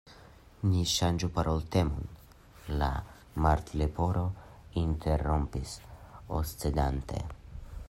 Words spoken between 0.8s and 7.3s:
ŝanĝu la paroltemon," la Martleporo interrompis, oscedante.